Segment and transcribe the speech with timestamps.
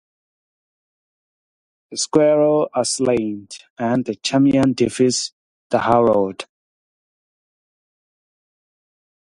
[1.91, 5.31] The squires are slain, and the Champion defeats
[5.69, 6.47] the Herald.